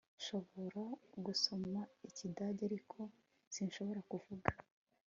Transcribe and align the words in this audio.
Nshobora 0.17 0.83
gusoma 1.25 1.79
Ikidage 2.07 2.61
ariko 2.69 2.97
sinshobora 3.53 3.99
kuvuga 4.11 4.49